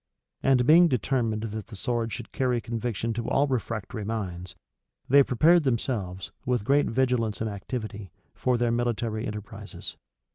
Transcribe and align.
And 0.41 0.65
being 0.65 0.87
determined 0.87 1.43
that 1.43 1.67
the 1.67 1.75
sword 1.75 2.11
should 2.11 2.31
carry 2.31 2.59
conviction 2.59 3.13
to 3.13 3.29
all 3.29 3.45
refractory 3.45 4.03
minds, 4.03 4.55
they 5.07 5.21
prepared 5.21 5.61
themselves, 5.63 6.31
with 6.43 6.63
great 6.65 6.87
vigilance 6.87 7.39
and 7.39 7.47
activity, 7.51 8.09
for 8.33 8.57
their 8.57 8.71
military 8.71 9.27
enterprises. 9.27 9.97